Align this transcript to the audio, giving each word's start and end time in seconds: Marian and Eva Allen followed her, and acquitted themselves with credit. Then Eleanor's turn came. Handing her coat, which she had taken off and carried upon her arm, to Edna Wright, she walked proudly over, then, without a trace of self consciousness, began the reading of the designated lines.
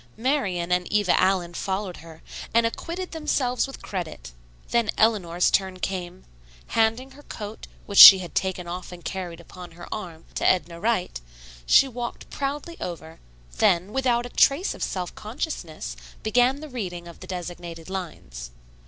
Marian 0.17 0.71
and 0.71 0.91
Eva 0.91 1.13
Allen 1.21 1.53
followed 1.53 1.97
her, 1.97 2.23
and 2.55 2.65
acquitted 2.65 3.11
themselves 3.11 3.67
with 3.67 3.83
credit. 3.83 4.31
Then 4.71 4.89
Eleanor's 4.97 5.51
turn 5.51 5.77
came. 5.77 6.25
Handing 6.69 7.11
her 7.11 7.21
coat, 7.21 7.67
which 7.85 7.99
she 7.99 8.17
had 8.17 8.33
taken 8.33 8.67
off 8.67 8.91
and 8.91 9.05
carried 9.05 9.39
upon 9.39 9.73
her 9.73 9.87
arm, 9.93 10.25
to 10.33 10.43
Edna 10.43 10.79
Wright, 10.79 11.21
she 11.67 11.87
walked 11.87 12.31
proudly 12.31 12.77
over, 12.81 13.19
then, 13.57 13.93
without 13.93 14.25
a 14.25 14.29
trace 14.29 14.73
of 14.73 14.81
self 14.81 15.13
consciousness, 15.13 15.95
began 16.23 16.61
the 16.61 16.69
reading 16.69 17.07
of 17.07 17.19
the 17.19 17.27
designated 17.27 17.87
lines. 17.87 18.49